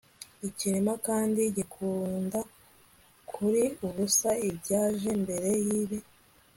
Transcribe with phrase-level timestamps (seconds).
[0.47, 2.39] ikirema kandi gikunda
[3.31, 4.31] kuri ubusa.
[4.49, 5.97] ibyaje mbere yibi